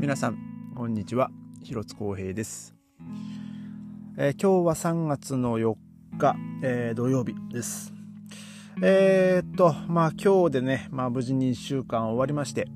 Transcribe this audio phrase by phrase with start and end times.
[0.00, 0.38] 皆さん
[0.74, 1.30] こんにちは。
[1.62, 2.74] 広津光平です、
[4.16, 5.74] えー、今日は3月の4
[6.18, 7.92] 日、えー、土曜日です。
[8.80, 12.68] えー、っとまあ今日でね、まあ、無事に1週間終わりまして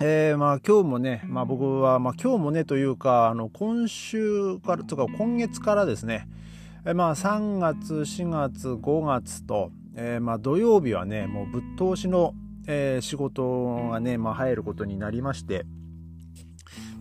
[0.00, 6.28] えー、まあ今日もね、まあ、僕は、まあ、今日もねというかあの今週からとか今月からですね、
[6.86, 12.32] えー、まあ3月4月5月と、えー、まあ土曜日はねもうぶっ通しの、
[12.68, 15.66] えー、仕事がね、まあ、入ることになりまして、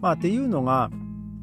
[0.01, 0.89] まあ、っていうのが、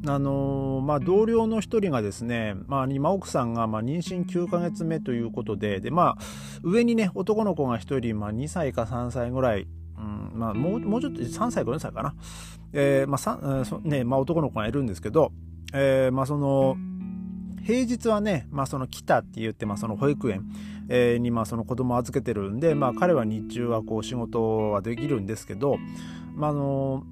[0.07, 6.23] あのー、まあ、同僚の一人がですね、まあ、今奥さんがまあ妊娠9ヶ月目ということで、で、まあ、
[6.63, 12.15] 上にね、男の子が一人、まあ、2歳か3歳ぐらい、うんまあ、もうもうちょっと3歳か4歳かな、
[12.73, 15.31] えーまあねまあ、男の子がいるんですけど、
[15.73, 16.77] えーまあ、その
[17.65, 20.43] 平日はね、まあ、その来たって言って、まあ、その保育園、
[20.87, 25.77] えー、にまあその子供を預けてるんで、まあ、彼は日中はこう仕事はできるんですけど、
[26.35, 27.03] まあ、あの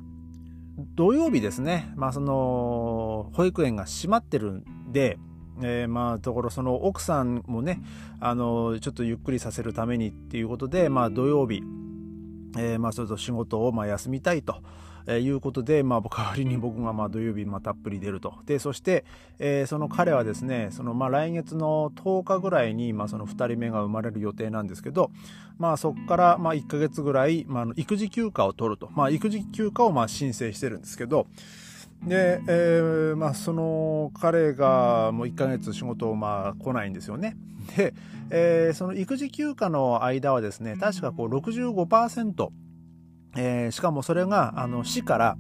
[0.78, 5.18] 土曜日ですね、まあ、その保育園が閉まってるんで、
[5.62, 7.82] えー、まあところその奥さんもね
[8.20, 11.62] あのちょっとゆっくりさせるためにっていうことで、まあ、土曜日、
[12.58, 14.62] えー、まあちょっと仕事をまあ休みたいと。
[15.08, 18.36] え、いうことで、まあ、代わりに僕がま土曜日またっぷり出ると。
[18.46, 19.06] で、そして、
[19.40, 25.12] え、その彼はですね、そのま来月の10日ぐらいにまあその2人目が生まれる予定なんですけど、
[25.58, 28.90] まあそこからまあ1ヶ月ぐらい、まあ、育児休暇を取ると。
[28.94, 31.28] まあ育児休暇をま申請してるんですけど、
[32.04, 37.38] で、えー、まあその彼がもう1ヶ月仕事をまあ来ないんですよね。
[37.78, 37.94] で、
[38.30, 42.50] えー、その育児休暇の間はですね、確かこう65%、
[43.36, 45.38] えー、しかもそれがあの市から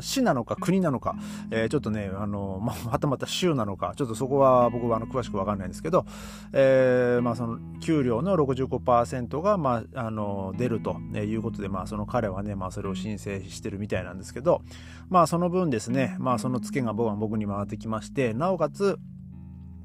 [0.00, 1.16] 市なのか国なのか、
[1.50, 6.06] えー、ちょっとね、あの、ま はたまた州なのか、ちょっとそこは僕はあの詳しくわかんないんですけど、
[6.52, 14.62] えー、まあその給料の65%が、まあ、あの、出るということで、まあその彼はね、まあそれを申請してるみたいなんですけど、
[15.08, 18.98] まあその分ですね、まあそのツケが僕は僕に回ってきまして、なおかつ、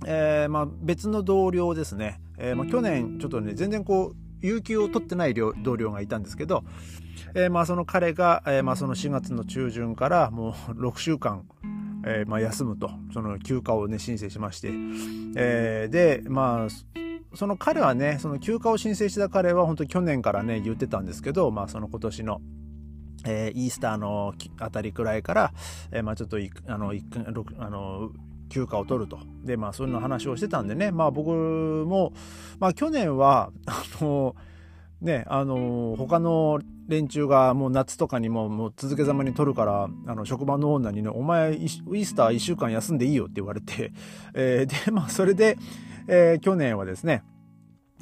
[0.06, 6.64] えー、まあ別の同僚ですね、えー、まあ去年ちょっとね、全然こう、有給を取ってない同僚がいたんですけど、
[7.34, 11.46] えー、まあその彼が、えー、まあその4月の中旬からもう6週間、
[12.06, 12.92] えー、まあ休むと。
[13.14, 14.70] その休暇をね申請しまして、
[15.36, 22.42] えー、でまあその彼はねその休暇を申請した彼は本当去年からね言ってたんですけどまあその今年の
[23.26, 25.54] えー、イースターのあたりくらいから、
[25.92, 26.38] えー、まあちょっと
[26.68, 26.94] あの
[27.60, 28.12] あの
[28.50, 29.20] 休暇を取ると。
[29.44, 32.14] で、まあ、そういうの話をしてたんでね、まあ、僕も、
[32.60, 34.36] まあ、去年は、 あの、
[35.02, 43.92] ね、あの、他の連中がもう夏とかにももう続けざまに取るから、あの、職場の女にね、お前、イースター1週間休んでいいよって言われて、
[44.34, 45.58] えー、で、まあ、それで、
[46.08, 47.24] えー、去年はですね、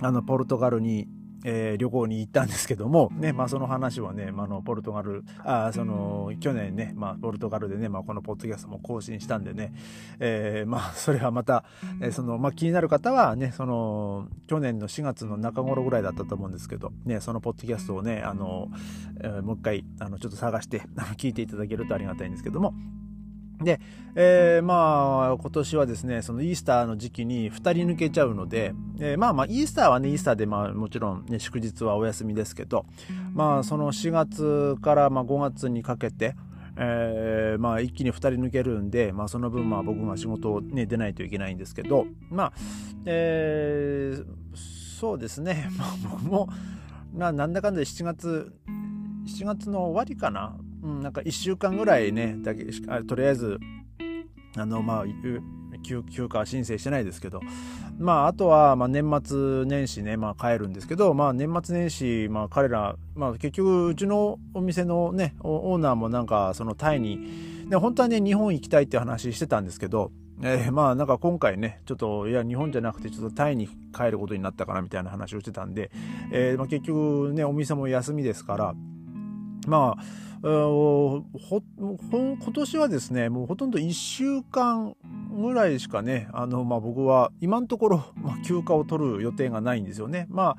[0.02, 1.08] あの、ポルトガルに
[1.48, 9.72] えー、旅行に行ったんですけども、ね、まあその話はね、まあ、の、ポルトガル、あその、去年ね、まあ、ポルトガルでね、まあ、このポッドキャストも更新したんでね、
[10.20, 11.64] えー、まあ、それはまた、
[12.02, 18.70] えー、その、まあ、気になる方はね、その、去年の4月の中頃ぐらいだったと思うんですけど、ね、そのポッドキャストをね、あの、
[19.22, 22.74] えー、もう一回、あの、ちょっと探して、あの、聞いていただけるとありがたいんですけども、
[23.62, 23.80] で、
[24.16, 32.86] えー、まあ、今年はですね、そのイースターの時期に2人抜けちゃうので、えー、まあまあ、イースターはね、イースターで、まあ、もちろんね、祝日はお休みですけど、
[33.34, 36.36] まあ、その4月からまあ5月にかけて、
[36.78, 42.54] えー、まあ、一気に2人抜けるんで、まあ、その分、まあ、僕が仕事をね、出ないといけないんですけど、まあ、
[43.06, 44.26] えー、
[45.00, 46.50] そうですね、 まあ、僕も、
[47.14, 48.54] まあ、なんだかんだ7月、
[49.26, 52.64] 7月の終わりかな、うん、なんか1週間ぐらいね、だけ
[53.08, 53.58] とりあえず、
[54.56, 55.06] あの、まあ、
[55.82, 57.42] 休休暇申請してないですけど、
[57.98, 70.12] まあ、あとは、まあ、年末年始ね、まあ、帰るんですけど、まあ、年末年始、まあ、彼ら、まあ、結局、うちのお店のね、オーナーもなんか、そのタイに、で本当はね、日本行きたいって話してたんですけど、
[70.44, 75.92] えー、まあなんか今回ねちょっといや日本じゃなくてちょっとタイに帰ることになったかなみたいな話をしてたんで、
[76.32, 78.76] えーまあ、結局ねお店も休みですから
[79.66, 81.24] まあ今
[82.54, 84.96] 年はですね、もうほとんど1週間
[85.32, 90.28] ぐらいしかね、あの、まあ、僕は今のところ、まあ、休暇を取る予定がないんですよね。
[90.30, 90.58] まあ、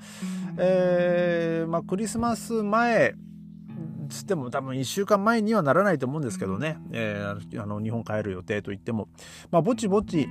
[0.59, 3.15] えー、まあ、クリスマス前、
[4.09, 9.09] つっても多分1週間前にはならないと思うんですけどね、えー、あの日本帰る予定といっても、
[9.53, 10.29] まあ、ぼちぼち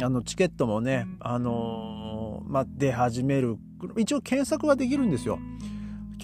[0.00, 3.56] あのチケットもね、あのー、まあ、出始める。
[3.98, 5.40] 一応検索はできるんですよ。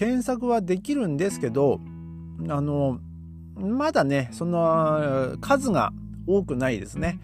[0.01, 1.79] 検索はできるんですけど
[2.49, 2.99] あの、
[3.55, 5.93] まだね、その数が
[6.25, 7.19] 多くないですね。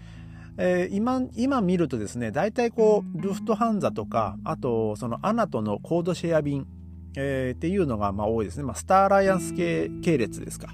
[0.58, 6.68] えー、今、今見るとですね、大体こう、ルフトハンザとか、あと、そのアナとのコードシェア便、
[7.16, 8.62] えー、っていうのがまあ多いですね。
[8.62, 10.68] まあ、スターアライアンス系系列ですか。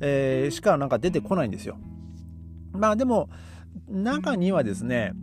[0.00, 1.78] えー、しかなんか出てこないんですよ。
[2.72, 3.30] まあでも、
[3.88, 5.14] 中にはですね、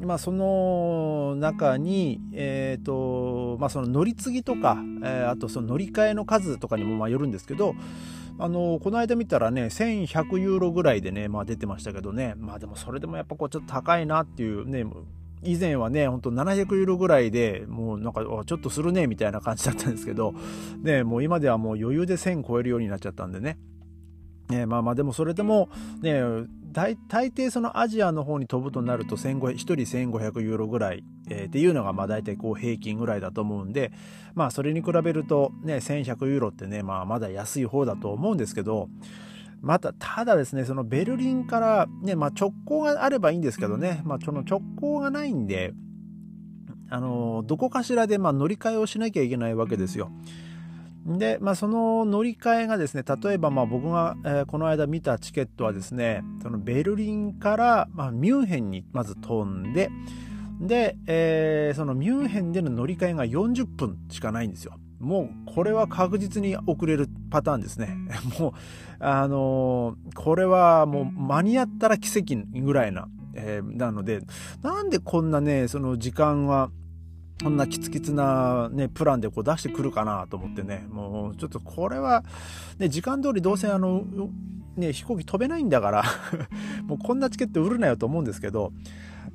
[0.00, 7.74] まあ、その中に、えーとまあ、その乗り継ぎとか、えー、あとその乗り換えの数とかにもまあよるんですけど、
[8.38, 14.84] あのこの間見たらね1100ユーロぐらいでね、まあ、出てましたけどねまあでもそれでもやっぱこうちょっと高いなっていうね
[15.42, 20.34] 以前はね、ほんと700ユーロぐらいでもうなんかちょっとするねみたいな感じだったんですけど、
[20.82, 23.58] ね、もう今ではもう余裕で1000超えるようになっちゃったんでね。
[24.48, 25.68] ね、まあまあでもそれでも
[26.02, 26.22] ね
[26.72, 33.92] 大抵そのアジアの方に飛ぶとなると1人1500ユーロぐらい、えー、っていうのがまあ大体こう平均ぐらいだと思うんで
[34.34, 38.88] まあそれに比べるとね1100ユーロってねまあまだ安い方だと思うんですけど
[39.62, 45.72] また、ただですね、そのベルリンからね、まあ、直行があればいいんですけどね、まあ、その直行がないんで、
[46.88, 50.10] あの、どこかしらでま乗り換えをしなきゃいけないわけですよ。
[51.06, 59.88] で、まあ、その乗り換えがですね、例えばまあ僕が、えー、この間見たチケットはですね、そのベルリンからまあミュンヘンにまず飛んで、
[60.60, 64.74] で、えー、そのミュンヘンでの乗り換えが40分しかないんですよ。
[64.98, 67.96] もうこれは確実に遅れるパターンですね。
[68.40, 68.52] もう、
[68.98, 74.22] あのー、これはもう間に合ったら奇跡ぐらいな、えー、なので、
[74.62, 76.70] なんでこんなね、その時間は、
[77.42, 82.24] こんなキツキツなね、プランでこう出してくるかなと思ってね、もうちょっとこれは、
[82.78, 84.04] ね、時間通りどうせあの、
[84.76, 86.04] ね、飛行機飛べないんだから
[86.86, 88.72] もうこんなチケット売るなよと思うんですけど、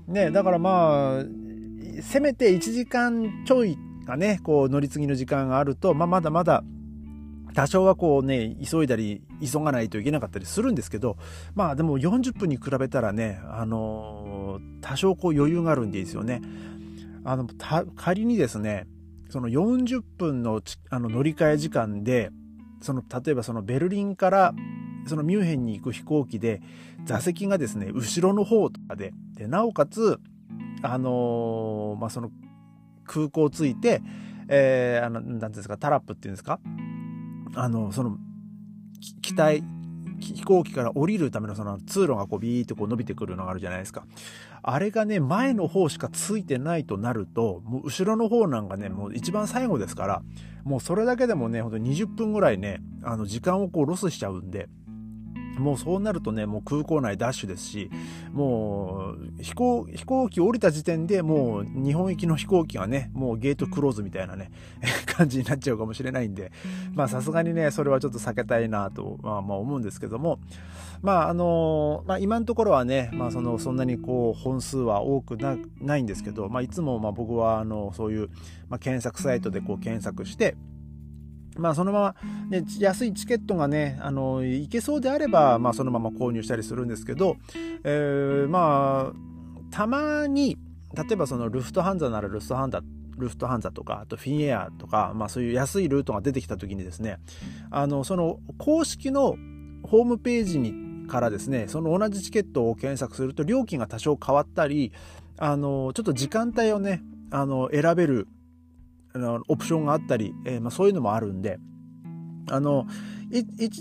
[0.07, 1.23] ね、だからまあ、
[2.01, 6.63] せめて1時間ちょいがね、こう乗り継ぎの時間があると、まあ、まだまだ
[7.53, 11.17] 多少はこうね、急いだり、急がないといけなかったりするんですけど、
[11.53, 16.41] まあでも40分に比べたらね、あのー、多少こう余裕があるんでいいですよね。
[17.23, 17.47] あの、
[17.95, 18.87] 仮にですね、
[19.29, 22.31] その40分のあの乗り換え時間で、
[22.81, 24.53] その、例えばそのベルリンから
[25.05, 26.61] そのミュンヘンに行く飛行機で
[27.05, 30.19] 座席がですね、後ろの方とかで、で、なおかつ、
[30.81, 32.31] あのー、まあ、その
[33.05, 34.01] 空港着いて、
[34.47, 36.59] えー、あの、なんですか、タラップっていうんですか
[37.55, 38.17] あの、その、
[39.21, 39.63] 機体、
[40.21, 44.05] 飛行機から降りるためのその通路がこうビーってこう伸びてくるのがあるじゃないですか。
[44.63, 50.21] あれがね、前の方しかついてないとなると、もう後ろの方なんかね、もう一番最後ですから、
[50.63, 54.69] もうそれだけでもね、ほんと20分ぐらいね、あの時間をこうロスしちゃうんで、
[55.57, 57.91] もうそうなるとね、もう空港内ダッシュですし、
[58.31, 64.51] もう飛行、飛行機降りた時点でもう日本行きの飛行機がね、もうゲートクローズみたいなね、
[65.05, 66.51] 感じになっちゃうかもしれないんで、
[66.93, 70.39] まあさすがにね、それはちょっと避けたいなと、まあまあ思うんですけども、
[71.01, 78.29] まああの、まあ今のところはね、まあその、そんなにこう本数は多くなないんですけど、まあいつもまあ僕はあの、そういう、
[78.69, 80.55] まあ、検索サイトでこう検索して、
[81.57, 82.15] まあそのまま、
[82.49, 87.37] ね、安いチケットがね、あの、いけそうであれば、まあそのまま購入したりするんですけど、
[87.83, 90.57] えー、まあ、たまに、
[90.93, 92.81] 例えばそのルフトハンザならルフトハンザ、
[93.17, 97.17] ルフトハンザとか、あとフィンエアとか、まあそういう安いルートが出てきた時にですね、
[97.69, 99.35] あの、その公式の
[99.83, 104.91] ホームページにからですね、その同じチケットを検索すると料金が多少変わったり、
[105.37, 108.27] あの、ちょっと時間帯をね、あの、選べる
[109.13, 111.59] あのオプションがあったり、えー、まあ、そういうのもあるんで、
[112.49, 112.85] あの、
[113.31, 113.71] い、い、い、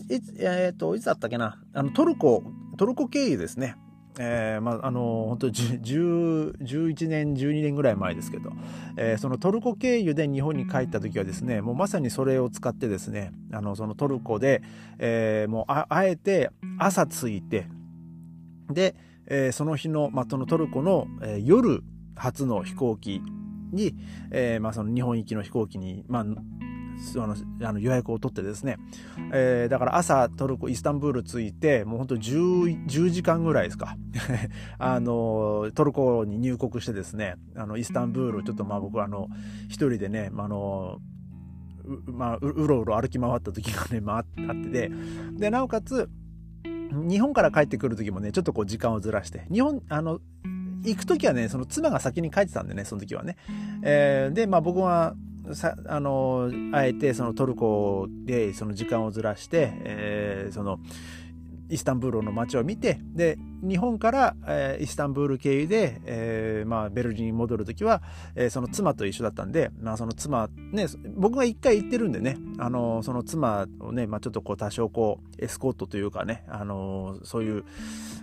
[0.40, 2.42] えっ、と、いつだったっけな、あの、トルコ、
[2.76, 3.76] トルコ経由ですね。
[4.18, 8.50] えー、まあ、あの、本当10、11年、12年ぐらい前ですけど、
[8.96, 14.62] えー、そのトルコ経由で日本に帰った時はですね、もうまさにそれを使ってですね、あの、そのトルコで、
[14.98, 17.66] えー、もうあ、あえて朝着いて、
[18.68, 18.94] で、
[19.26, 21.82] え、その日の、まあ、そのトルコの、え、夜
[22.16, 23.22] 初の飛行機
[23.72, 23.94] に、
[24.30, 26.24] えー、まあ、その日本行きの飛行機に、まあ、
[27.00, 28.76] そのあの予約を取ってですね、
[29.32, 33.96] えー、だから朝トルコイスタンブール着いてもうほんと 10, 10時間ぐらいですか。
[34.78, 39.28] あのトルコに入国してですねあのイスタンブールちょっとまあ僕あの
[39.68, 40.98] 一人でね、あの
[42.06, 44.24] まあ、ううろうろ歩き回った時がね、まあ、あっ
[44.62, 44.90] てで
[45.32, 46.08] でなおかつ
[47.08, 49.46] 日本から帰ってくる時もねちょっとこう時間をずらして。
[49.50, 50.20] 日本あの
[50.84, 53.36] 行く時はね、その妻が先に帰ってたんでね、その時はね。
[53.82, 55.14] えー、で、まあ僕は、
[55.52, 60.78] さあのあえてそのトルコでその時間をずらして、えー、その
[61.70, 68.02] イスタンブールの街を見てで日本から、えー、イスタンブール経由で、えーまあ、ベルリンに戻る時は、
[68.34, 77.64] えー、その妻と一緒だったんで、まあ、その妻ね僕が一回行ってるんでねあのその妻をね、まあ、ちょっとこう多少こうエスコートというかねあのそういう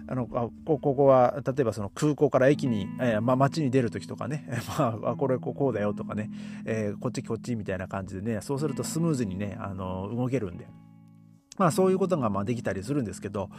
[0.08, 4.48] あのあここは例えばその空港から駅に、えーまあ、街に出る時とかね、
[4.80, 6.30] まあ、これこうだよとかね、
[6.66, 10.68] えー、こっちこっちみたいな感じでねそうするとスムーズにねあの動けるんで。
[11.58, 13.50] まあそういうことがまあできたりするんですけど、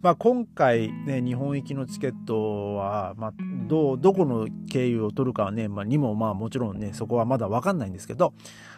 [0.00, 3.32] まあ今回ね、日本行きのチケットは、まあ
[3.66, 8.32] どう、どこの経由を取るかはね、まあにもまあもちろんね、そこはまだわかんないんですけど、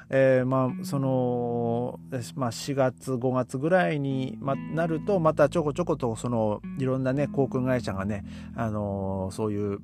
[0.09, 2.01] えー、まあその、
[2.35, 4.39] まあ4月、5月ぐらいに
[4.75, 8.25] なると、またちょこちょことその、いろんなね、航空会社がね、
[8.57, 9.79] あのー、そういう、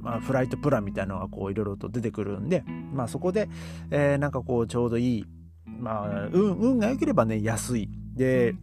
[0.00, 3.48] まあ、フライトプランみたいなのがこういろいろと出てくるんで、まあそこで、
[3.90, 5.26] えー、なんかこうちょうどいい、
[5.66, 7.88] まあ、運、運が良ければね、安い。
[8.14, 8.54] で、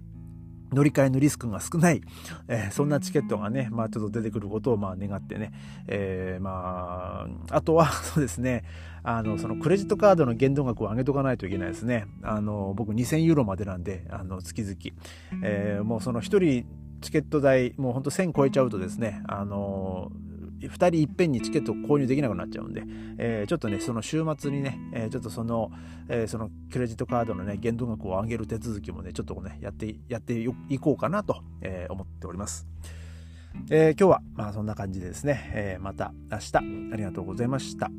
[0.71, 2.01] 乗り換えのリスクが少ない、
[2.47, 5.51] えー、そんなチケットがね、まあちょっと出てくることをまあ願ってね、
[5.87, 8.63] えー、まあ、あとは そうですね、
[9.03, 12.05] あの、そのクレジットカードの限度額を上げとかないといけないですね。
[12.21, 14.75] あの、僕2000ユーロまでなんで、あの、月々。
[15.43, 16.65] えー、もうその一人
[17.01, 20.11] チケット代、もうほんと1000超えちゃうとですね、あの、
[20.67, 22.83] 2人いっぺんにチケットを購入できなくなっちゃうんで、
[23.17, 25.71] えー、ちょっとね、その週末にね、えー、ちょっとその、
[26.09, 30.33] えー、そのクレジットカードのね、限度額を上げる手続きもね、ちょっとね、やって、やって
[30.69, 32.67] いこうかなと、え思っております。
[33.69, 36.57] え今日は、まあそんな感じでですね、えまた明日、
[36.93, 37.91] ありがとうございました。